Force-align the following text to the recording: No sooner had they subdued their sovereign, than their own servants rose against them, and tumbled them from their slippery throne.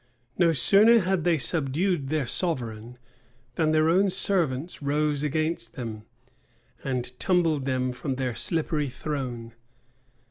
No 0.35 0.51
sooner 0.51 1.01
had 1.01 1.25
they 1.25 1.37
subdued 1.37 2.09
their 2.09 2.25
sovereign, 2.25 2.97
than 3.53 3.69
their 3.69 3.87
own 3.87 4.09
servants 4.09 4.81
rose 4.81 5.21
against 5.21 5.73
them, 5.75 6.05
and 6.83 7.11
tumbled 7.19 7.65
them 7.65 7.91
from 7.91 8.15
their 8.15 8.33
slippery 8.33 8.89
throne. 8.89 9.53